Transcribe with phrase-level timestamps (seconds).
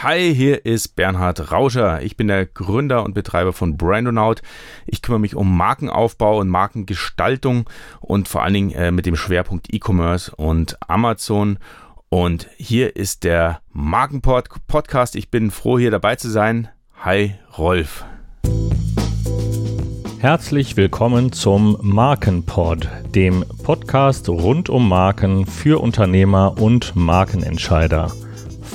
[0.00, 2.02] Hi, hier ist Bernhard Rauscher.
[2.02, 4.42] Ich bin der Gründer und Betreiber von Brandonaut.
[4.86, 9.74] Ich kümmere mich um Markenaufbau und Markengestaltung und vor allen Dingen äh, mit dem Schwerpunkt
[9.74, 11.58] E-Commerce und Amazon.
[12.10, 15.16] Und hier ist der Markenpod-Podcast.
[15.16, 16.68] Ich bin froh, hier dabei zu sein.
[17.00, 18.04] Hi, Rolf.
[20.20, 28.12] Herzlich willkommen zum Markenpod, dem Podcast rund um Marken für Unternehmer und Markenentscheider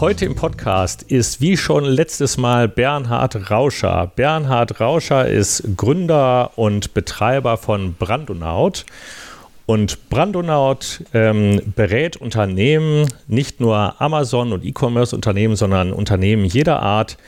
[0.00, 4.10] Heute im Podcast ist wie schon letztes Mal Bernhard Rauscher.
[4.16, 8.86] Bernhard Rauscher ist Gründer und Betreiber von Brandonaut.
[9.66, 17.18] Und Brandonaut ähm, berät Unternehmen, nicht nur Amazon und E-Commerce-Unternehmen, sondern Unternehmen jeder Art,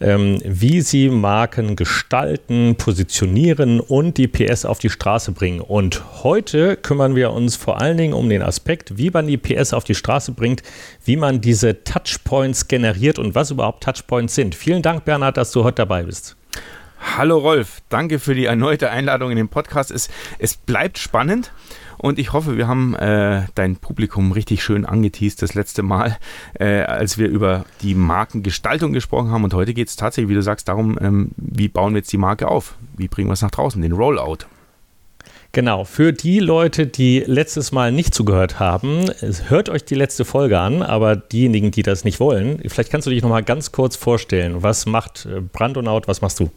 [0.00, 5.60] ähm, wie sie Marken gestalten, positionieren und die PS auf die Straße bringen.
[5.60, 9.72] Und heute kümmern wir uns vor allen Dingen um den Aspekt, wie man die PS
[9.72, 10.62] auf die Straße bringt,
[11.04, 14.54] wie man diese Touchpoints generiert und was überhaupt Touchpoints sind.
[14.54, 16.36] Vielen Dank, Bernhard, dass du heute dabei bist.
[16.98, 19.90] Hallo Rolf, danke für die erneute Einladung in den Podcast.
[19.90, 20.08] Es,
[20.38, 21.52] es bleibt spannend.
[21.98, 26.16] Und ich hoffe, wir haben äh, dein Publikum richtig schön angeteased das letzte Mal,
[26.54, 29.44] äh, als wir über die Markengestaltung gesprochen haben.
[29.44, 32.18] Und heute geht es tatsächlich, wie du sagst, darum, ähm, wie bauen wir jetzt die
[32.18, 32.76] Marke auf?
[32.96, 34.46] Wie bringen wir es nach draußen, den Rollout?
[35.52, 39.10] Genau, für die Leute, die letztes Mal nicht zugehört haben,
[39.48, 43.10] hört euch die letzte Folge an, aber diejenigen, die das nicht wollen, vielleicht kannst du
[43.10, 44.62] dich nochmal ganz kurz vorstellen.
[44.62, 46.50] Was macht äh, Brandonaut, was machst du?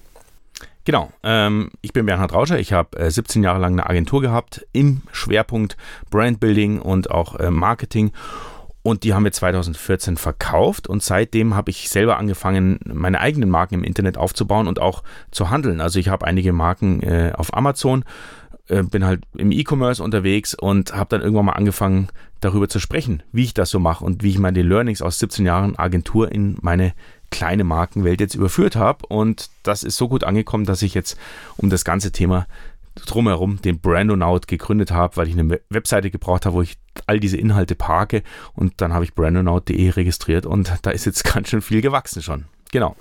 [0.85, 2.59] Genau, ähm, ich bin Bernhard Rauscher.
[2.59, 5.77] Ich habe äh, 17 Jahre lang eine Agentur gehabt im Schwerpunkt
[6.09, 8.11] Brandbuilding und auch äh, Marketing.
[8.81, 13.75] Und die haben wir 2014 verkauft und seitdem habe ich selber angefangen, meine eigenen Marken
[13.75, 15.81] im Internet aufzubauen und auch zu handeln.
[15.81, 18.05] Also ich habe einige Marken äh, auf Amazon,
[18.69, 22.07] äh, bin halt im E-Commerce unterwegs und habe dann irgendwann mal angefangen,
[22.39, 25.45] darüber zu sprechen, wie ich das so mache und wie ich meine Learnings aus 17
[25.45, 26.93] Jahren Agentur in meine
[27.31, 29.05] kleine Markenwelt jetzt überführt habe.
[29.07, 31.17] Und das ist so gut angekommen, dass ich jetzt
[31.57, 32.47] um das ganze Thema
[33.05, 37.37] drumherum den Brandonaut gegründet habe, weil ich eine Webseite gebraucht habe, wo ich all diese
[37.37, 38.23] Inhalte parke.
[38.53, 42.45] Und dann habe ich brandonaut.de registriert und da ist jetzt ganz schön viel gewachsen schon.
[42.71, 42.95] Genau.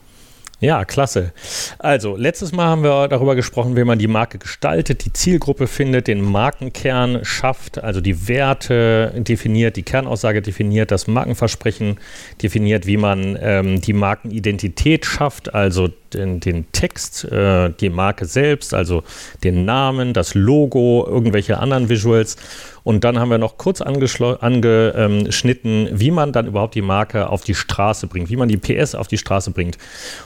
[0.61, 1.33] Ja, klasse.
[1.79, 6.09] Also, letztes Mal haben wir darüber gesprochen, wie man die Marke gestaltet, die Zielgruppe findet,
[6.09, 11.99] den Markenkern schafft, also die Werte definiert, die Kernaussage definiert, das Markenversprechen
[12.43, 18.75] definiert, wie man ähm, die Markenidentität schafft, also den, den Text, äh, die Marke selbst,
[18.75, 19.03] also
[19.45, 22.37] den Namen, das Logo, irgendwelche anderen Visuals.
[22.85, 27.55] Und dann haben wir noch kurz angeschnitten, wie man dann überhaupt die Marke auf die
[27.55, 29.79] Straße bringt, wie man die PS auf die Straße bringt.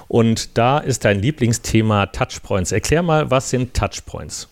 [0.09, 2.73] Und da ist dein Lieblingsthema Touchpoints.
[2.73, 4.49] Erklär mal, was sind Touchpoints?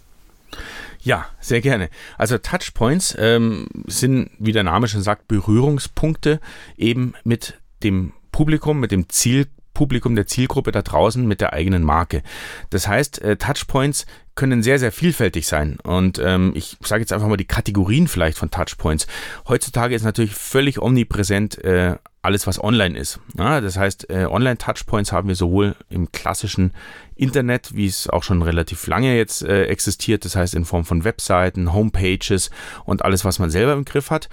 [1.03, 1.89] Ja, sehr gerne.
[2.19, 6.41] Also Touchpoints ähm, sind, wie der Name schon sagt, Berührungspunkte
[6.77, 11.83] eben mit dem Publikum, mit dem Ziel Publikum der Zielgruppe da draußen mit der eigenen
[11.83, 12.23] Marke.
[12.71, 15.79] Das heißt, äh, Touchpoints können sehr, sehr vielfältig sein.
[15.83, 19.07] Und ähm, ich sage jetzt einfach mal die Kategorien vielleicht von Touchpoints.
[19.49, 23.21] Heutzutage ist natürlich völlig omnipräsent äh, alles, was online ist.
[23.37, 26.73] Ja, das heißt, äh, Online-Touchpoints haben wir sowohl im klassischen
[27.17, 31.05] Internet, wie es auch schon relativ lange jetzt äh, existiert, das heißt in Form von
[31.05, 32.51] Webseiten, Homepages
[32.85, 34.29] und alles, was man selber im Griff hat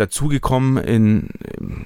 [0.00, 1.28] dazugekommen in,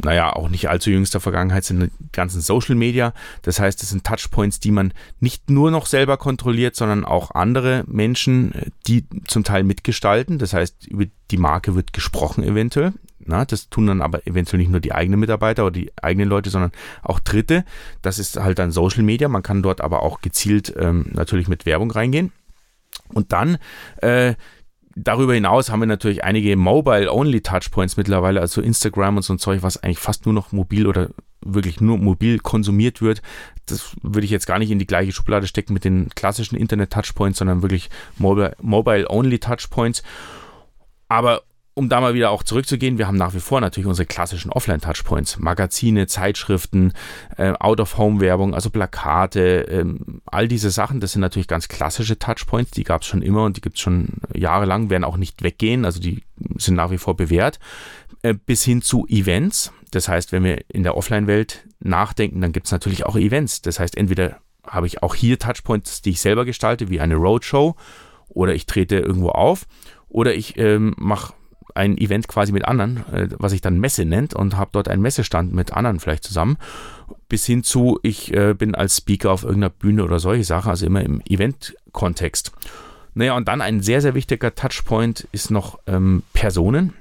[0.02, 3.12] naja, auch nicht allzu jüngster Vergangenheit sind die ganzen Social Media.
[3.42, 7.84] Das heißt, es sind Touchpoints, die man nicht nur noch selber kontrolliert, sondern auch andere
[7.86, 8.52] Menschen,
[8.86, 10.38] die zum Teil mitgestalten.
[10.38, 12.92] Das heißt, über die Marke wird gesprochen eventuell.
[13.26, 16.50] Na, das tun dann aber eventuell nicht nur die eigenen Mitarbeiter oder die eigenen Leute,
[16.50, 16.72] sondern
[17.02, 17.64] auch Dritte.
[18.02, 19.28] Das ist halt dann Social Media.
[19.28, 22.32] Man kann dort aber auch gezielt ähm, natürlich mit Werbung reingehen.
[23.08, 23.58] Und dann
[23.96, 24.34] äh,
[24.96, 29.82] Darüber hinaus haben wir natürlich einige Mobile-Only-Touchpoints mittlerweile, also Instagram und so ein Zeug, was
[29.82, 31.11] eigentlich fast nur noch mobil oder
[31.41, 33.20] wirklich nur mobil konsumiert wird.
[33.67, 37.38] Das würde ich jetzt gar nicht in die gleiche Schublade stecken mit den klassischen Internet-Touchpoints,
[37.38, 40.02] sondern wirklich Mobile-Only-Touchpoints.
[41.08, 41.43] Aber
[41.75, 45.38] um da mal wieder auch zurückzugehen, wir haben nach wie vor natürlich unsere klassischen Offline-Touchpoints,
[45.41, 46.93] Magazine, Zeitschriften,
[47.37, 52.85] äh, Out-of-Home-Werbung, also Plakate, ähm, all diese Sachen, das sind natürlich ganz klassische Touchpoints, die
[52.85, 56.00] gab es schon immer und die gibt es schon jahrelang, werden auch nicht weggehen, also
[56.00, 56.23] die
[56.56, 57.59] sind nach wie vor bewährt,
[58.23, 59.73] äh, bis hin zu Events.
[59.91, 63.62] Das heißt, wenn wir in der Offline-Welt nachdenken, dann gibt es natürlich auch Events.
[63.62, 67.75] Das heißt, entweder habe ich auch hier Touchpoints, die ich selber gestalte, wie eine Roadshow,
[68.29, 69.67] oder ich trete irgendwo auf,
[70.09, 71.35] oder ich ähm, mache
[71.75, 75.03] ein Event quasi mit anderen, äh, was ich dann Messe nennt und habe dort einen
[75.03, 76.56] Messestand mit anderen vielleicht zusammen,
[77.29, 80.87] bis hin zu, ich äh, bin als Speaker auf irgendeiner Bühne oder solche Sachen, also
[80.87, 82.53] immer im Event-Kontext.
[83.15, 86.94] Naja, und dann ein sehr, sehr wichtiger Touchpoint ist noch ähm, Personen.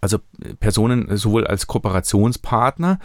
[0.00, 0.18] Also
[0.60, 2.98] Personen sowohl als Kooperationspartner,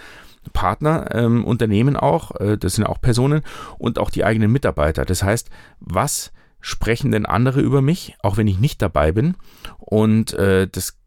[0.52, 3.42] Partner, ähm, Unternehmen auch, äh, das sind auch Personen
[3.78, 5.06] und auch die eigenen Mitarbeiter.
[5.06, 6.32] Das heißt, was
[6.64, 9.36] sprechen denn andere über mich, auch wenn ich nicht dabei bin?
[9.78, 10.98] Und äh, das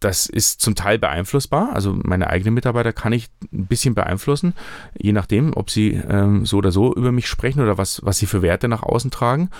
[0.00, 1.72] das ist zum Teil beeinflussbar.
[1.72, 4.54] Also meine eigenen Mitarbeiter kann ich ein bisschen beeinflussen,
[4.96, 8.26] je nachdem, ob sie ähm, so oder so über mich sprechen oder was, was sie
[8.26, 9.50] für Werte nach außen tragen.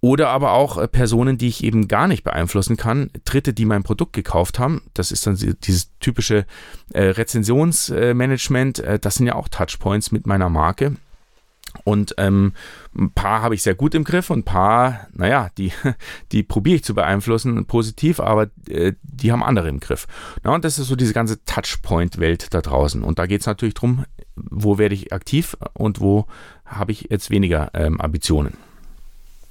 [0.00, 3.82] Oder aber auch äh, Personen, die ich eben gar nicht beeinflussen kann, Dritte, die mein
[3.82, 4.82] Produkt gekauft haben.
[4.92, 6.46] Das ist dann dieses typische
[6.92, 8.80] äh, Rezensionsmanagement.
[8.80, 10.96] Äh, das sind ja auch Touchpoints mit meiner Marke.
[11.82, 12.52] Und ähm,
[12.96, 15.72] ein paar habe ich sehr gut im Griff und ein paar, naja, die,
[16.32, 20.06] die probiere ich zu beeinflussen, positiv, aber äh, die haben andere im Griff.
[20.42, 23.02] Na, und das ist so diese ganze Touchpoint-Welt da draußen.
[23.02, 24.04] Und da geht es natürlich darum,
[24.36, 26.26] wo werde ich aktiv und wo
[26.64, 28.54] habe ich jetzt weniger ähm, Ambitionen.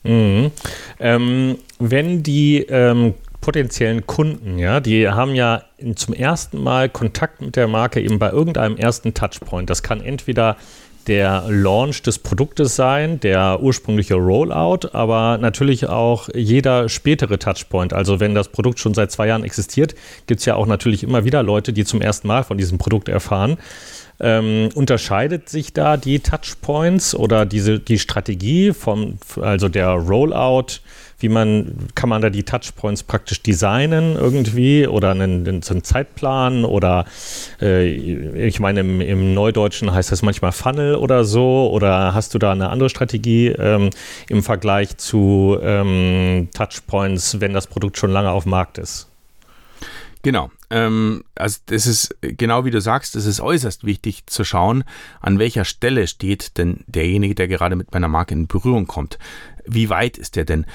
[0.03, 0.51] Mhm.
[0.99, 5.63] Ähm, wenn die ähm, potenziellen Kunden, ja, die haben ja
[5.95, 9.69] zum ersten Mal Kontakt mit der Marke eben bei irgendeinem ersten Touchpoint.
[9.69, 10.57] Das kann entweder
[11.07, 17.93] der Launch des Produktes sein, der ursprüngliche Rollout, aber natürlich auch jeder spätere Touchpoint.
[17.93, 19.95] Also wenn das Produkt schon seit zwei Jahren existiert,
[20.27, 23.09] gibt es ja auch natürlich immer wieder Leute, die zum ersten Mal von diesem Produkt
[23.09, 23.57] erfahren.
[24.19, 30.79] Ähm, unterscheidet sich da die Touchpoints oder diese, die Strategie vom, also der Rollout
[31.23, 37.05] wie man, kann man da die Touchpoints praktisch designen irgendwie oder einen, einen Zeitplan oder
[37.61, 42.39] äh, ich meine, im, im, Neudeutschen heißt das manchmal Funnel oder so oder hast du
[42.39, 43.89] da eine andere Strategie ähm,
[44.27, 49.07] im Vergleich zu ähm, Touchpoints, wenn das Produkt schon lange auf dem Markt ist?
[50.23, 50.51] Genau.
[50.69, 54.83] Ähm, also das ist genau wie du sagst, es ist äußerst wichtig zu schauen,
[55.19, 59.19] an welcher Stelle steht denn derjenige, der gerade mit meiner Marke in Berührung kommt.
[59.65, 60.65] Wie weit ist der denn?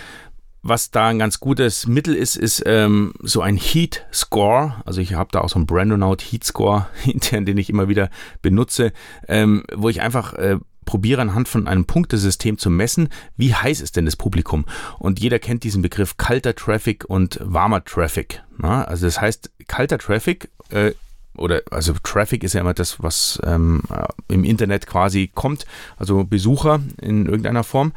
[0.63, 4.75] Was da ein ganz gutes Mittel ist, ist ähm, so ein Heat Score.
[4.85, 8.11] Also ich habe da auch so einen Brandonaut Heat Score intern, den ich immer wieder
[8.43, 8.93] benutze,
[9.29, 13.97] ähm, wo ich einfach äh, probiere anhand von einem Punktesystem zu messen, wie heiß ist
[13.97, 14.65] denn das Publikum.
[14.99, 18.43] Und jeder kennt diesen Begriff kalter Traffic und warmer Traffic.
[18.57, 18.85] Na?
[18.85, 20.93] Also das heißt, kalter Traffic äh,
[21.37, 23.83] oder also Traffic ist ja immer das, was ähm,
[24.29, 25.67] im Internet quasi kommt,
[25.99, 27.93] also Besucher in irgendeiner Form.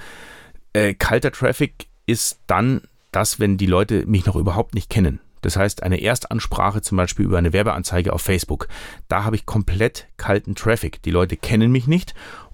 [0.73, 2.81] Äh, kalter Traffic ist dann
[3.11, 5.19] das, wenn die Leute mich noch überhaupt nicht kennen.
[5.41, 8.67] Das heißt, eine Erstansprache zum Beispiel über eine Werbeanzeige auf Facebook.
[9.07, 11.01] Da habe ich komplett kalten Traffic.
[11.01, 12.13] Die Leute kennen mich nicht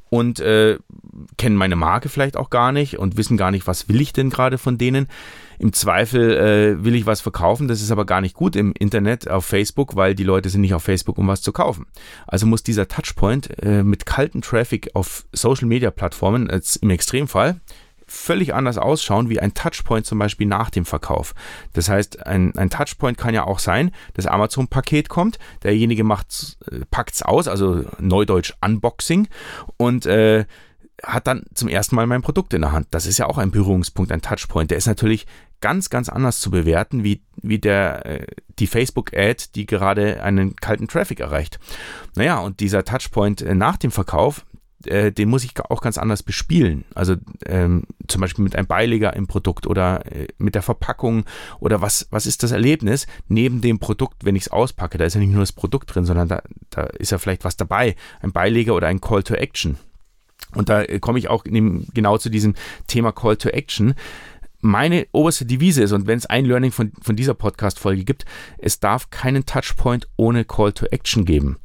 [0.09, 0.77] und äh,
[1.37, 4.29] kennen meine Marke vielleicht auch gar nicht und wissen gar nicht, was will ich denn
[4.29, 5.07] gerade von denen.
[5.59, 9.29] Im Zweifel äh, will ich was verkaufen, das ist aber gar nicht gut im Internet
[9.29, 11.87] auf Facebook, weil die Leute sind nicht auf Facebook, um was zu kaufen.
[12.27, 16.49] Also muss dieser Touchpoint äh, mit kalten Traffic auf Social-Media-Plattformen,
[16.81, 17.59] im Extremfall,
[18.07, 21.33] völlig anders ausschauen wie ein Touchpoint zum Beispiel nach dem Verkauf.
[21.73, 27.15] Das heißt, ein, ein Touchpoint kann ja auch sein, das Amazon-Paket kommt, derjenige äh, packt
[27.15, 29.27] es aus, also Neudeutsch Unboxing
[29.77, 30.45] und äh,
[31.03, 32.87] hat dann zum ersten Mal mein Produkt in der Hand.
[32.91, 34.71] Das ist ja auch ein Berührungspunkt, ein Touchpoint.
[34.71, 35.27] Der ist natürlich
[35.61, 38.27] ganz, ganz anders zu bewerten, wie, wie der, äh,
[38.59, 41.59] die Facebook-Ad, die gerade einen kalten Traffic erreicht.
[42.15, 44.45] Naja, und dieser Touchpoint äh, nach dem Verkauf,
[44.87, 46.85] äh, den muss ich auch ganz anders bespielen.
[46.95, 47.15] Also
[47.45, 51.25] ähm, zum Beispiel mit einem Beileger im Produkt oder äh, mit der Verpackung
[51.59, 54.97] oder was, was ist das Erlebnis neben dem Produkt, wenn ich es auspacke?
[54.97, 57.57] Da ist ja nicht nur das Produkt drin, sondern da, da ist ja vielleicht was
[57.57, 59.77] dabei, ein Beileger oder ein Call to Action.
[60.55, 62.55] Und da äh, komme ich auch genau zu diesem
[62.87, 63.93] Thema Call to Action
[64.59, 68.25] meine oberste Devise ist, und wenn es ein Learning von, von dieser Podcast-Folge gibt,
[68.57, 71.57] es darf keinen Touchpoint ohne Call to Action geben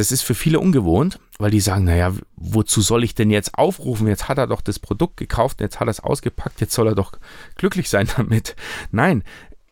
[0.00, 4.06] das ist für viele ungewohnt, weil die sagen, naja, wozu soll ich denn jetzt aufrufen?
[4.06, 6.94] Jetzt hat er doch das Produkt gekauft, jetzt hat er es ausgepackt, jetzt soll er
[6.94, 7.12] doch
[7.56, 8.56] glücklich sein damit.
[8.92, 9.22] Nein,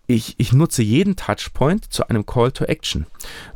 [0.07, 3.07] ich, ich nutze jeden Touchpoint zu einem Call to Action.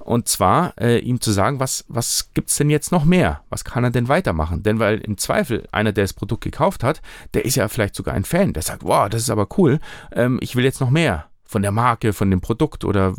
[0.00, 3.42] Und zwar äh, ihm zu sagen, was, was gibt es denn jetzt noch mehr?
[3.50, 4.62] Was kann er denn weitermachen?
[4.62, 7.02] Denn weil im Zweifel einer, der das Produkt gekauft hat,
[7.34, 9.78] der ist ja vielleicht sogar ein Fan, der sagt, wow, das ist aber cool,
[10.12, 13.14] ähm, ich will jetzt noch mehr von der Marke, von dem Produkt oder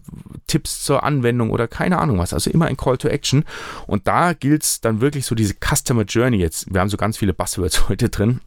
[0.48, 2.34] Tipps zur Anwendung oder keine Ahnung was.
[2.34, 3.46] Also immer ein Call to Action.
[3.88, 6.74] Und da gilt es dann wirklich so diese Customer Journey jetzt.
[6.74, 8.42] Wir haben so ganz viele Buzzwords heute drin.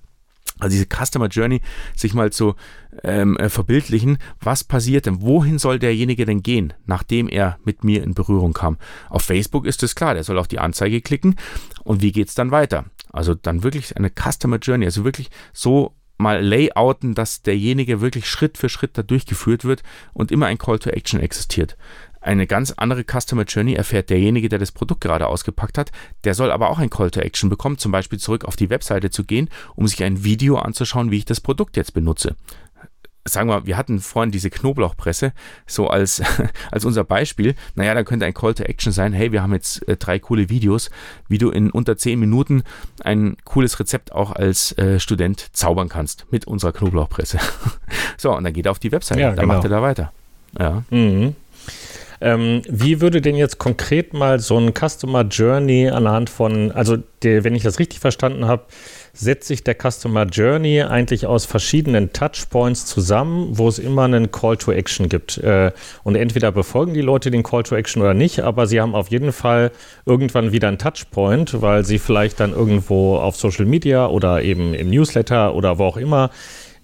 [0.58, 1.60] Also diese Customer Journey
[1.94, 2.54] sich mal zu
[3.04, 8.02] ähm, äh, verbildlichen, was passiert denn, wohin soll derjenige denn gehen, nachdem er mit mir
[8.02, 8.78] in Berührung kam.
[9.10, 11.36] Auf Facebook ist es klar, der soll auf die Anzeige klicken
[11.84, 12.86] und wie geht es dann weiter?
[13.12, 18.58] Also dann wirklich eine Customer Journey, also wirklich so mal layouten, dass derjenige wirklich Schritt
[18.58, 19.82] für Schritt da durchgeführt wird
[20.12, 21.76] und immer ein Call to Action existiert.
[22.20, 25.92] Eine ganz andere Customer Journey erfährt derjenige, der das Produkt gerade ausgepackt hat.
[26.24, 29.10] Der soll aber auch ein Call to Action bekommen, zum Beispiel zurück auf die Webseite
[29.10, 32.34] zu gehen, um sich ein Video anzuschauen, wie ich das Produkt jetzt benutze
[33.26, 35.32] sagen wir, wir hatten vorhin diese Knoblauchpresse
[35.66, 36.22] so als,
[36.70, 37.54] als unser Beispiel.
[37.74, 40.48] Naja, da könnte ein Call to Action sein, hey, wir haben jetzt äh, drei coole
[40.48, 40.90] Videos,
[41.28, 42.62] wie du in unter zehn Minuten
[43.02, 47.38] ein cooles Rezept auch als äh, Student zaubern kannst mit unserer Knoblauchpresse.
[48.16, 49.54] so, und dann geht er auf die Webseite, ja, dann genau.
[49.54, 50.12] macht er da weiter.
[50.58, 50.82] Ja.
[50.90, 51.34] Mhm.
[52.20, 57.44] Ähm, wie würde denn jetzt konkret mal so ein Customer Journey anhand von, also der,
[57.44, 58.64] wenn ich das richtig verstanden habe,
[59.16, 64.56] setzt sich der Customer Journey eigentlich aus verschiedenen Touchpoints zusammen, wo es immer einen Call
[64.56, 65.38] to Action gibt.
[65.38, 65.72] Äh,
[66.04, 69.08] und entweder befolgen die Leute den Call to Action oder nicht, aber sie haben auf
[69.08, 69.72] jeden Fall
[70.04, 74.90] irgendwann wieder einen Touchpoint, weil sie vielleicht dann irgendwo auf Social Media oder eben im
[74.90, 76.30] Newsletter oder wo auch immer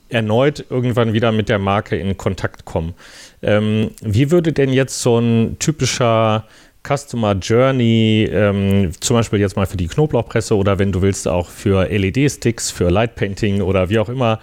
[0.08, 2.94] erneut irgendwann wieder mit der Marke in Kontakt kommen.
[3.42, 6.44] Ähm, wie würde denn jetzt so ein typischer
[6.86, 11.48] Customer Journey, ähm, zum Beispiel jetzt mal für die Knoblauchpresse oder wenn du willst auch
[11.48, 14.40] für LED-Sticks, für Light Painting oder wie auch immer,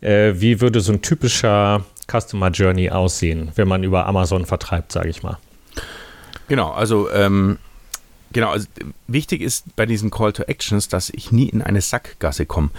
[0.00, 5.08] äh, wie würde so ein typischer Customer Journey aussehen, wenn man über Amazon vertreibt, sage
[5.08, 5.38] ich mal?
[6.48, 7.58] Genau, also ähm,
[8.32, 8.66] genau, also
[9.06, 12.70] wichtig ist bei diesen Call to Actions, dass ich nie in eine Sackgasse komme.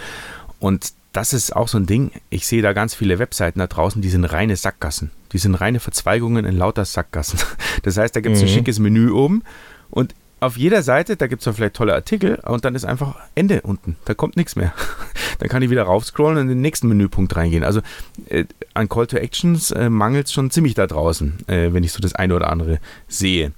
[0.60, 2.12] Und das ist auch so ein Ding.
[2.30, 5.10] Ich sehe da ganz viele Webseiten da draußen, die sind reine Sackgassen.
[5.32, 7.40] Die sind reine Verzweigungen in lauter Sackgassen.
[7.82, 8.48] Das heißt, da gibt es mhm.
[8.48, 9.42] ein schickes Menü oben
[9.90, 13.16] und auf jeder Seite, da gibt es dann vielleicht tolle Artikel und dann ist einfach
[13.34, 13.96] Ende unten.
[14.04, 14.72] Da kommt nichts mehr.
[15.38, 17.64] dann kann ich wieder raufscrollen und in den nächsten Menüpunkt reingehen.
[17.64, 17.80] Also
[18.28, 18.44] äh,
[18.74, 22.00] an Call to Actions äh, mangelt es schon ziemlich da draußen, äh, wenn ich so
[22.00, 23.52] das eine oder andere sehe.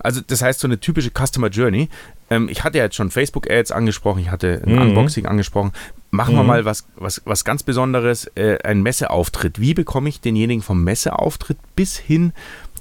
[0.00, 1.88] Also das heißt, so eine typische Customer Journey.
[2.30, 4.82] Ähm, ich hatte ja jetzt schon Facebook-Ads angesprochen, ich hatte ein mhm.
[4.82, 5.72] Unboxing angesprochen.
[6.10, 6.38] Machen mhm.
[6.38, 9.60] wir mal was, was, was ganz Besonderes, äh, ein Messeauftritt.
[9.60, 12.32] Wie bekomme ich denjenigen vom Messeauftritt bis hin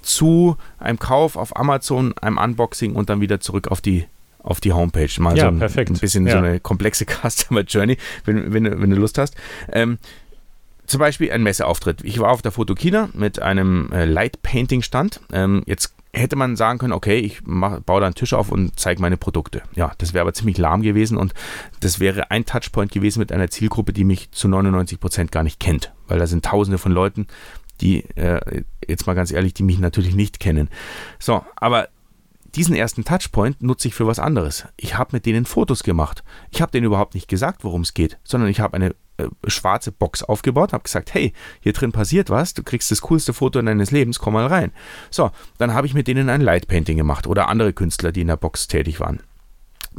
[0.02, 4.06] zu einem Kauf auf Amazon, einem Unboxing und dann wieder zurück auf die
[4.44, 5.10] auf die Homepage.
[5.20, 5.90] Mal ja, so ein, perfekt.
[5.90, 6.34] ein bisschen ja.
[6.34, 9.36] so eine komplexe Customer Journey, wenn, wenn, wenn du Lust hast.
[9.72, 9.98] Ähm,
[10.86, 12.04] zum Beispiel ein Messeauftritt.
[12.04, 15.22] Ich war auf der Fotokina mit einem äh, Light Painting Stand.
[15.32, 18.80] Ähm, jetzt hätte man sagen können, okay, ich mach, baue da einen Tisch auf und
[18.80, 19.64] zeige meine Produkte.
[19.76, 21.34] Ja, das wäre aber ziemlich lahm gewesen und
[21.80, 25.60] das wäre ein Touchpoint gewesen mit einer Zielgruppe, die mich zu 99 Prozent gar nicht
[25.60, 27.28] kennt, weil da sind Tausende von Leuten,
[27.82, 30.70] die äh, jetzt mal ganz ehrlich, die mich natürlich nicht kennen.
[31.18, 31.90] So, aber
[32.56, 34.68] diesen ersten Touchpoint nutze ich für was anderes.
[34.78, 36.24] Ich habe mit denen Fotos gemacht.
[36.52, 39.92] Ich habe denen überhaupt nicht gesagt, worum es geht, sondern ich habe eine äh, schwarze
[39.92, 43.92] Box aufgebaut, habe gesagt, hey, hier drin passiert was, du kriegst das coolste Foto deines
[43.92, 44.72] Lebens, komm mal rein.
[45.10, 48.38] So, dann habe ich mit denen ein Lightpainting gemacht oder andere Künstler, die in der
[48.38, 49.22] Box tätig waren.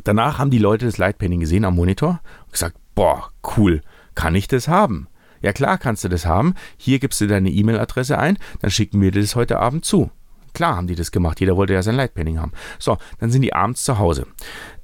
[0.03, 3.83] Danach haben die Leute das Lightpainting gesehen am Monitor und gesagt, boah, cool,
[4.15, 5.07] kann ich das haben?
[5.41, 6.55] Ja klar kannst du das haben.
[6.77, 10.11] Hier gibst du deine E-Mail-Adresse ein, dann schicken wir dir das heute Abend zu.
[10.55, 11.41] Klar haben die das gemacht.
[11.41, 12.53] Jeder wollte ja sein Lightpainting haben.
[12.79, 14.27] So, dann sind die abends zu Hause.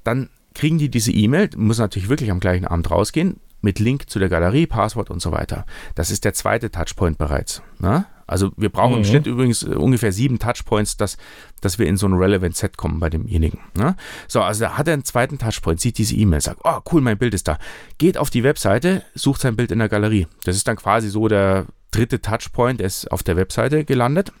[0.03, 4.19] Dann kriegen die diese E-Mail, muss natürlich wirklich am gleichen Abend rausgehen, mit Link zu
[4.19, 5.65] der Galerie, Passwort und so weiter.
[5.95, 7.61] Das ist der zweite Touchpoint bereits.
[7.79, 8.05] Ne?
[8.31, 8.97] Also wir brauchen mhm.
[8.99, 11.17] im Schnitt übrigens äh, ungefähr sieben Touchpoints, dass,
[11.59, 13.59] dass wir in so ein Relevant Set kommen bei demjenigen.
[13.75, 13.95] Ne?
[14.27, 17.17] So, also da hat er einen zweiten Touchpoint, sieht diese E-Mail, sagt, oh cool, mein
[17.17, 17.57] Bild ist da.
[17.97, 20.27] Geht auf die Webseite, sucht sein Bild in der Galerie.
[20.45, 24.31] Das ist dann quasi so der dritte Touchpoint, er ist auf der Webseite gelandet.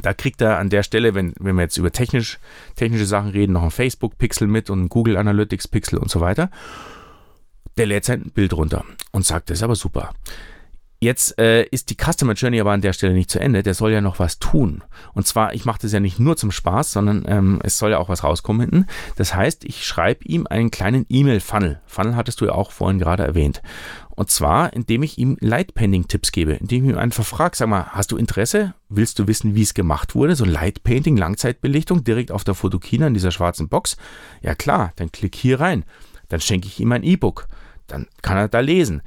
[0.00, 2.38] Da kriegt er an der Stelle, wenn, wenn wir jetzt über technisch,
[2.74, 6.50] technische Sachen reden, noch ein Facebook-Pixel mit und ein Google Analytics-Pixel und so weiter.
[7.76, 10.12] Der lädt sein Bild runter und sagt, das ist aber super.
[11.02, 13.64] Jetzt äh, ist die Customer Journey aber an der Stelle nicht zu Ende.
[13.64, 14.84] Der soll ja noch was tun.
[15.14, 17.98] Und zwar, ich mache das ja nicht nur zum Spaß, sondern ähm, es soll ja
[17.98, 18.86] auch was rauskommen hinten.
[19.16, 21.80] Das heißt, ich schreibe ihm einen kleinen E-Mail-Funnel.
[21.86, 23.62] Funnel hattest du ja auch vorhin gerade erwähnt.
[24.10, 28.12] Und zwar, indem ich ihm Light-Painting-Tipps gebe, indem ich ihm einfach frage, sag mal, hast
[28.12, 28.74] du Interesse?
[28.88, 30.36] Willst du wissen, wie es gemacht wurde?
[30.36, 33.96] So Light-Painting, Langzeitbelichtung, direkt auf der Fotokina in dieser schwarzen Box?
[34.40, 35.84] Ja klar, dann klick hier rein.
[36.32, 37.46] Dann schenke ich ihm ein E-Book
[37.92, 39.02] dann kann er da lesen.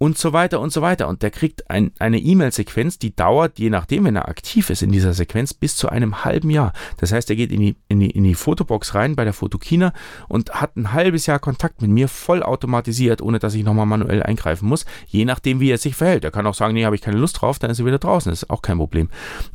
[0.00, 1.08] und so weiter und so weiter.
[1.08, 4.92] Und der kriegt ein, eine E-Mail-Sequenz, die dauert, je nachdem, wenn er aktiv ist in
[4.92, 6.72] dieser Sequenz, bis zu einem halben Jahr.
[6.98, 9.92] Das heißt, er geht in die, in die, in die Fotobox rein bei der Fotokina
[10.28, 14.22] und hat ein halbes Jahr Kontakt mit mir, voll automatisiert, ohne dass ich nochmal manuell
[14.22, 16.22] eingreifen muss, je nachdem, wie er sich verhält.
[16.22, 18.30] Er kann auch sagen, nee, habe ich keine Lust drauf, dann ist er wieder draußen.
[18.30, 19.08] Das ist auch kein Problem.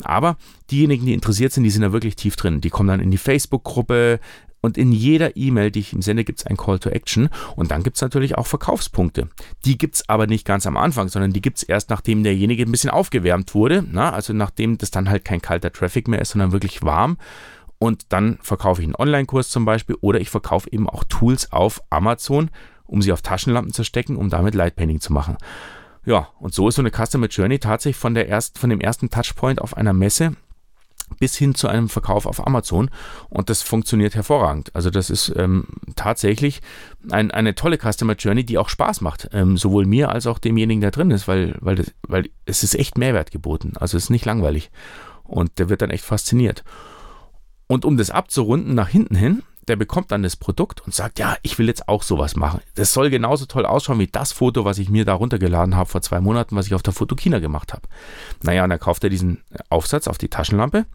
[0.03, 0.35] Aber
[0.69, 2.59] diejenigen, die interessiert sind, die sind da wirklich tief drin.
[2.59, 4.19] Die kommen dann in die Facebook-Gruppe,
[4.63, 7.27] und in jeder E-Mail, die ich ihm sende, gibt es ein Call to Action.
[7.57, 9.27] Und dann gibt es natürlich auch Verkaufspunkte.
[9.65, 12.63] Die gibt es aber nicht ganz am Anfang, sondern die gibt es erst, nachdem derjenige
[12.63, 13.83] ein bisschen aufgewärmt wurde.
[13.85, 14.13] Na?
[14.13, 17.17] Also nachdem das dann halt kein kalter Traffic mehr ist, sondern wirklich warm.
[17.77, 21.81] Und dann verkaufe ich einen Online-Kurs zum Beispiel oder ich verkaufe eben auch Tools auf
[21.89, 22.49] Amazon,
[22.85, 25.35] um sie auf Taschenlampen zu stecken, um damit Lightpainting zu machen.
[26.05, 29.09] Ja, und so ist so eine Customer Journey tatsächlich von, der erst, von dem ersten
[29.09, 30.37] Touchpoint auf einer Messe
[31.23, 32.89] bis hin zu einem Verkauf auf Amazon
[33.29, 34.75] und das funktioniert hervorragend.
[34.75, 36.59] Also das ist ähm, tatsächlich
[37.11, 40.81] ein, eine tolle Customer Journey, die auch Spaß macht, ähm, sowohl mir als auch demjenigen,
[40.81, 43.71] der drin ist, weil, weil, das, weil es ist echt Mehrwert geboten.
[43.79, 44.69] Also es ist nicht langweilig
[45.23, 46.65] und der wird dann echt fasziniert.
[47.67, 51.37] Und um das abzurunden nach hinten hin, der bekommt dann das Produkt und sagt, ja,
[51.41, 52.61] ich will jetzt auch sowas machen.
[52.75, 56.01] Das soll genauso toll ausschauen wie das Foto, was ich mir da runtergeladen habe vor
[56.01, 57.87] zwei Monaten, was ich auf der Fotokina gemacht habe.
[58.41, 60.85] Naja, und dann kauft er diesen Aufsatz auf die Taschenlampe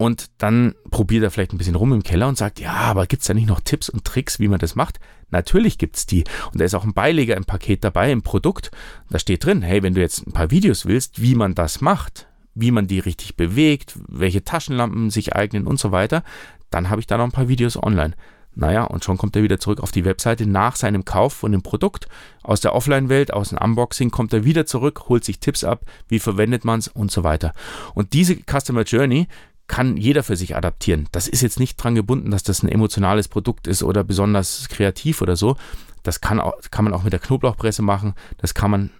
[0.00, 3.20] und dann probiert er vielleicht ein bisschen rum im Keller und sagt, ja, aber gibt
[3.20, 4.98] es da nicht noch Tipps und Tricks, wie man das macht?
[5.28, 6.24] Natürlich gibt es die.
[6.52, 8.70] Und da ist auch ein Beileger im Paket dabei, im Produkt.
[9.10, 12.28] Da steht drin, hey, wenn du jetzt ein paar Videos willst, wie man das macht,
[12.54, 16.24] wie man die richtig bewegt, welche Taschenlampen sich eignen und so weiter,
[16.70, 18.14] dann habe ich da noch ein paar Videos online.
[18.54, 21.62] Naja, und schon kommt er wieder zurück auf die Webseite nach seinem Kauf von dem
[21.62, 22.08] Produkt.
[22.42, 26.18] Aus der Offline-Welt, aus dem Unboxing kommt er wieder zurück, holt sich Tipps ab, wie
[26.18, 27.52] verwendet man es und so weiter.
[27.94, 29.28] Und diese Customer Journey
[29.68, 31.08] kann jeder für sich adaptieren.
[31.12, 35.22] Das ist jetzt nicht dran gebunden, dass das ein emotionales Produkt ist oder besonders kreativ
[35.22, 35.56] oder so.
[36.02, 38.14] Das kann, auch, kann man auch mit der Knoblauchpresse machen.
[38.38, 38.90] Das kann man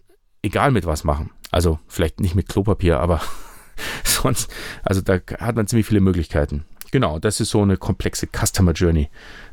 [0.43, 1.31] egal mit was machen.
[1.51, 3.21] Also vielleicht nicht mit Klopapier, aber
[4.05, 4.49] sonst,
[4.85, 6.65] also da hat man ziemlich viele Möglichkeiten.
[6.91, 9.09] Genau, das ist so eine komplexe Customer Journey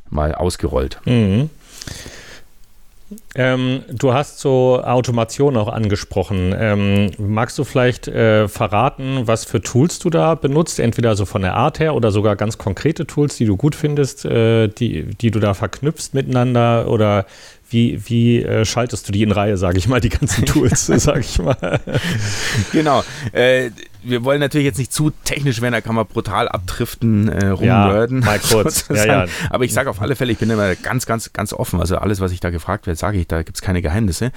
[0.10, 1.00] mal ausgerollt.
[1.06, 1.50] Mhm.
[3.36, 6.54] Ähm, du hast so Automation auch angesprochen.
[6.58, 10.80] Ähm, magst du vielleicht äh, verraten, was für Tools du da benutzt?
[10.80, 14.26] Entweder so von der Art her oder sogar ganz konkrete Tools, die du gut findest,
[14.26, 17.26] äh, die, die du da verknüpfst miteinander oder
[17.70, 21.20] wie, wie äh, schaltest du die in Reihe, sage ich mal, die ganzen Tools, sage
[21.22, 21.80] ich mal?
[22.72, 23.04] Genau.
[23.32, 23.72] Äh,
[24.04, 28.22] wir wollen natürlich jetzt nicht zu technisch werden, da kann man brutal abdriften, äh, rumnörden.
[28.22, 28.88] Ja, mal kurz.
[28.90, 29.26] ja, ja.
[29.50, 31.80] Aber ich sage auf alle Fälle, ich bin immer ganz, ganz, ganz offen.
[31.80, 34.32] Also alles, was ich da gefragt werde, sage ich, da gibt es keine Geheimnisse.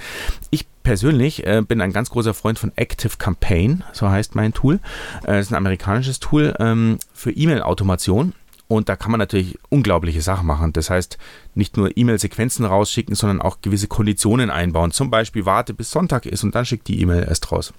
[0.49, 4.75] Ich persönlich äh, bin ein ganz großer Freund von Active Campaign, so heißt mein Tool.
[5.23, 8.33] Äh, das ist ein amerikanisches Tool ähm, für E-Mail-Automation.
[8.71, 10.71] Und da kann man natürlich unglaubliche Sachen machen.
[10.71, 11.17] Das heißt,
[11.55, 14.91] nicht nur E-Mail-Sequenzen rausschicken, sondern auch gewisse Konditionen einbauen.
[14.91, 17.73] Zum Beispiel warte bis Sonntag ist und dann schickt die E-Mail erst raus.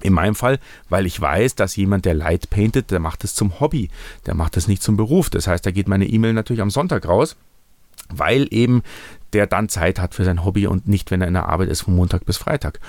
[0.00, 0.58] In meinem Fall,
[0.88, 3.88] weil ich weiß, dass jemand, der Light paintet, der macht es zum Hobby.
[4.26, 5.30] Der macht es nicht zum Beruf.
[5.30, 7.36] Das heißt, da geht meine E-Mail natürlich am Sonntag raus,
[8.08, 8.82] weil eben
[9.32, 11.82] der dann Zeit hat für sein Hobby und nicht, wenn er in der Arbeit ist,
[11.82, 12.80] von Montag bis Freitag.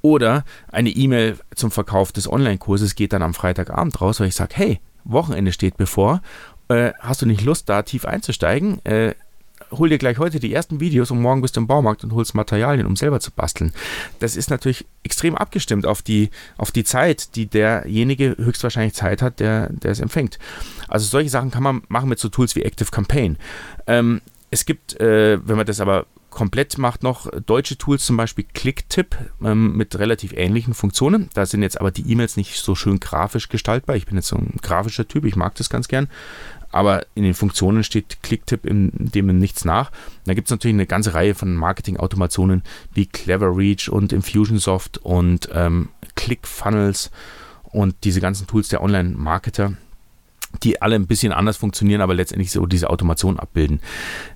[0.00, 4.54] Oder eine E-Mail zum Verkauf des Online-Kurses geht dann am Freitagabend raus, weil ich sage,
[4.56, 6.20] hey, Wochenende steht bevor
[6.68, 8.84] äh, hast du nicht Lust, da tief einzusteigen?
[8.84, 9.14] Äh,
[9.70, 12.34] hol dir gleich heute die ersten Videos und morgen bist du im Baumarkt und holst
[12.34, 13.72] Materialien, um selber zu basteln.
[14.20, 19.40] Das ist natürlich extrem abgestimmt auf die, auf die Zeit, die derjenige höchstwahrscheinlich Zeit hat,
[19.40, 20.38] der, der es empfängt.
[20.88, 23.38] Also solche Sachen kann man machen mit so Tools wie Active Campaign.
[23.86, 28.44] Ähm, es gibt, äh, wenn man das aber komplett macht noch deutsche Tools, zum Beispiel
[28.52, 31.30] Clicktip ähm, mit relativ ähnlichen Funktionen.
[31.32, 33.96] Da sind jetzt aber die E-Mails nicht so schön grafisch gestaltbar.
[33.96, 36.08] Ich bin jetzt so ein grafischer Typ, ich mag das ganz gern
[36.72, 39.90] aber in den Funktionen steht Clicktip in dem nichts nach.
[40.24, 42.62] Da gibt es natürlich eine ganze Reihe von Marketing-Automationen
[42.94, 47.10] wie Clever Reach und Infusionsoft und ähm, ClickFunnels
[47.64, 49.74] und diese ganzen Tools der Online-Marketer,
[50.62, 53.80] die alle ein bisschen anders funktionieren, aber letztendlich so diese Automation abbilden.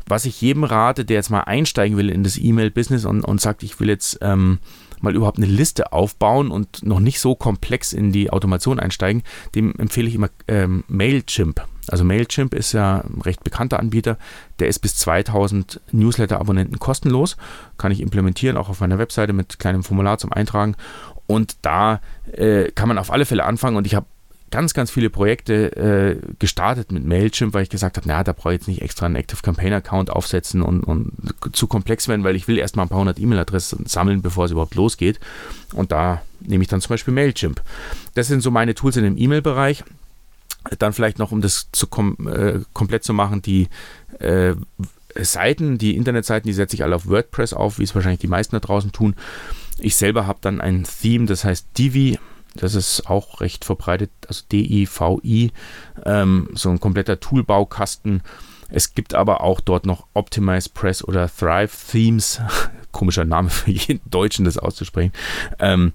[0.07, 3.63] Was ich jedem rate, der jetzt mal einsteigen will in das E-Mail-Business und, und sagt,
[3.63, 4.59] ich will jetzt ähm,
[5.01, 9.23] mal überhaupt eine Liste aufbauen und noch nicht so komplex in die Automation einsteigen,
[9.55, 11.67] dem empfehle ich immer ähm, Mailchimp.
[11.91, 14.17] Also Mailchimp ist ja ein recht bekannter Anbieter.
[14.59, 17.37] Der ist bis 2000 Newsletter-Abonnenten kostenlos.
[17.79, 20.77] Kann ich implementieren, auch auf meiner Webseite mit kleinem Formular zum Eintragen.
[21.27, 22.01] Und da
[22.33, 23.77] äh, kann man auf alle Fälle anfangen.
[23.77, 24.07] Und ich habe
[24.51, 28.53] ganz, ganz viele Projekte äh, gestartet mit Mailchimp, weil ich gesagt habe, naja, da brauche
[28.53, 31.13] ich jetzt nicht extra einen Active Campaign Account aufsetzen und, und
[31.53, 34.75] zu komplex werden, weil ich will erstmal ein paar hundert E-Mail-Adressen sammeln, bevor es überhaupt
[34.75, 35.21] losgeht.
[35.73, 37.63] Und da nehme ich dann zum Beispiel Mailchimp.
[38.15, 39.85] Das sind so meine Tools in dem E-Mail-Bereich.
[40.79, 43.69] Dann vielleicht noch, um das zu kom äh, komplett zu machen, die
[44.19, 44.55] äh,
[45.19, 48.55] Seiten, die Internetseiten, die setze ich alle auf WordPress auf, wie es wahrscheinlich die meisten
[48.55, 49.15] da draußen tun.
[49.79, 52.19] Ich selber habe dann ein Theme, das heißt Divi.
[52.55, 55.53] Das ist auch recht verbreitet, also D-I-V-I,
[56.05, 58.23] ähm, so ein kompletter Toolbaukasten.
[58.69, 62.41] Es gibt aber auch dort noch Optimize Press oder Thrive Themes.
[62.93, 65.13] Komischer Name für jeden Deutschen, das auszusprechen.
[65.61, 65.93] Ähm,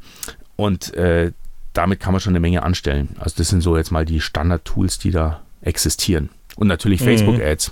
[0.56, 1.34] und äh,
[1.75, 3.09] damit kann man schon eine Menge anstellen.
[3.19, 6.29] Also das sind so jetzt mal die Standard-Tools, die da existieren.
[6.55, 7.05] Und natürlich mhm.
[7.05, 7.71] Facebook-Ads.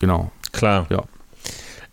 [0.00, 0.30] Genau.
[0.52, 0.86] Klar.
[0.90, 1.04] Ja.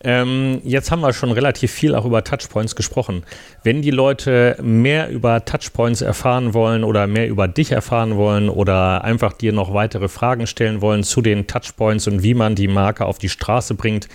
[0.05, 3.23] Ähm, jetzt haben wir schon relativ viel auch über Touchpoints gesprochen.
[3.63, 9.05] Wenn die Leute mehr über Touchpoints erfahren wollen oder mehr über dich erfahren wollen oder
[9.05, 13.05] einfach dir noch weitere Fragen stellen wollen zu den Touchpoints und wie man die Marke
[13.05, 14.09] auf die Straße bringt,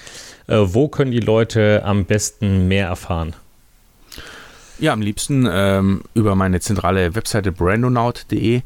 [0.47, 3.35] äh, wo können die Leute am besten mehr erfahren?
[4.79, 8.63] Ja, am liebsten ähm, über meine zentrale Webseite brandonaut.de.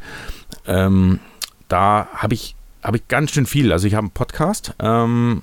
[0.66, 1.20] Ähm,
[1.68, 3.72] da habe ich habe ich ganz schön viel.
[3.72, 5.42] Also ich habe einen Podcast, ähm,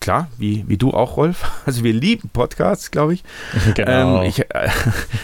[0.00, 1.50] klar, wie, wie du auch, Rolf.
[1.66, 3.24] Also wir lieben Podcasts, glaube ich.
[3.74, 4.22] Genau.
[4.22, 4.68] Ähm, ich äh,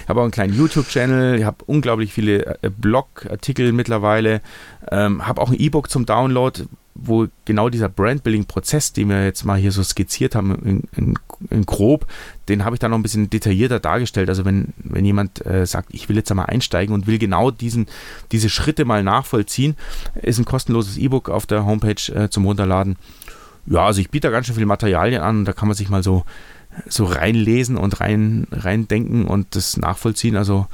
[0.09, 4.41] habe auch einen kleinen YouTube-Channel, ich habe unglaublich viele äh, Blogartikel mittlerweile,
[4.91, 9.59] ähm, habe auch ein E-Book zum Download, wo genau dieser Brandbuilding-Prozess, den wir jetzt mal
[9.59, 11.15] hier so skizziert haben, in, in,
[11.51, 12.07] in grob,
[12.49, 14.29] den habe ich da noch ein bisschen detaillierter dargestellt.
[14.29, 17.87] Also wenn, wenn jemand äh, sagt, ich will jetzt einmal einsteigen und will genau diesen,
[18.31, 19.77] diese Schritte mal nachvollziehen,
[20.21, 22.97] ist ein kostenloses E-Book auf der Homepage äh, zum Runterladen.
[23.67, 25.89] Ja, also ich biete da ganz schön viele Materialien an und da kann man sich
[25.89, 26.25] mal so,
[26.89, 30.37] so reinlesen und rein, reindenken und das nachvollziehen.
[30.37, 30.67] Also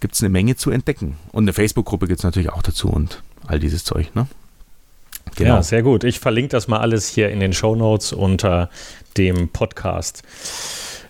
[0.00, 1.16] gibt es eine Menge zu entdecken.
[1.32, 4.26] Und eine Facebook-Gruppe gibt es natürlich auch dazu und all dieses Zeug, ne?
[5.36, 5.56] Genau.
[5.56, 6.04] Ja, sehr gut.
[6.04, 8.70] Ich verlinke das mal alles hier in den Show Notes unter
[9.16, 10.22] dem Podcast.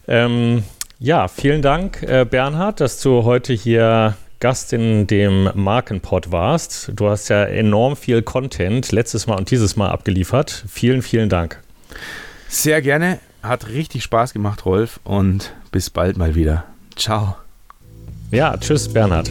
[0.09, 0.65] Ähm,
[0.99, 6.93] ja, vielen Dank, äh, Bernhard, dass du heute hier Gast in dem Markenpod warst.
[6.95, 10.65] Du hast ja enorm viel Content letztes Mal und dieses Mal abgeliefert.
[10.69, 11.62] Vielen, vielen Dank.
[12.49, 13.19] Sehr gerne.
[13.43, 15.01] Hat richtig Spaß gemacht, Rolf.
[15.05, 16.65] Und bis bald mal wieder.
[16.97, 17.37] Ciao.
[18.31, 19.31] Ja, tschüss, Bernhard.